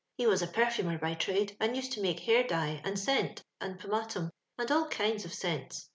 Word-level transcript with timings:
He 0.17 0.25
was 0.25 0.41
a 0.41 0.47
perfumer 0.47 0.97
by 0.97 1.13
trade, 1.13 1.55
and 1.59 1.75
used 1.75 1.91
to 1.91 2.01
make 2.01 2.21
balr^Te, 2.21 2.81
and 2.83 2.97
scent, 2.97 3.43
and 3.59 3.79
pomatum, 3.79 4.31
and 4.57 4.71
all 4.71 4.87
kinds 4.87 5.25
of 5.25 5.31
scents. 5.35 5.89